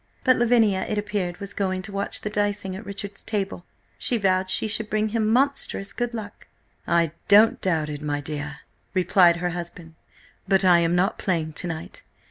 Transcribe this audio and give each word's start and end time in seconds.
But 0.23 0.37
Lavinia, 0.37 0.83
it 0.89 0.97
appeared, 0.97 1.37
was 1.39 1.53
going 1.53 1.83
to 1.83 1.91
watch 1.91 2.21
the 2.21 2.29
dicing 2.31 2.75
at 2.75 2.83
Richard's 2.87 3.21
table: 3.21 3.65
she 3.99 4.17
vowed 4.17 4.49
she 4.49 4.67
should 4.67 4.89
bring 4.89 5.09
him 5.09 5.27
monstrous 5.27 5.93
good 5.93 6.15
luck. 6.15 6.47
"I 6.87 7.11
don't 7.27 7.61
doubt 7.61 7.87
it, 7.89 8.01
my 8.01 8.19
dear," 8.19 8.61
replied 8.95 9.37
her 9.37 9.51
husband, 9.51 9.93
"but 10.47 10.65
I 10.65 10.79
am 10.79 10.95
not 10.95 11.19
playing 11.19 11.53
to 11.53 11.67
night. 11.67 12.01